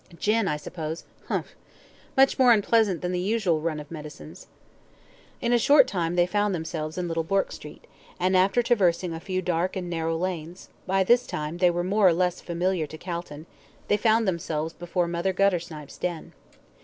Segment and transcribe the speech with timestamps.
[0.17, 1.03] "Gin, I suppose?
[1.27, 1.53] Humph!
[2.17, 4.47] Much more unpleasant than the usual run of medicines."
[5.41, 7.85] In a short time they found themselves in Little Bourke Street,
[8.19, 12.07] and after traversing a few dark and narrow lanes by this time they were more
[12.07, 13.45] or less familiar to Calton
[13.89, 16.33] they found themselves before Mother Guttersnipe's den.